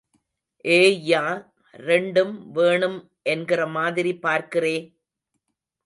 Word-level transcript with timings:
ஏய்யா... 0.65 1.21
ரெண்டும் 1.73 2.33
வேணும் 2.51 2.99
என்கிற 3.23 3.67
மாதிரி 3.67 4.13
பார்க்கிறே? 4.21 4.75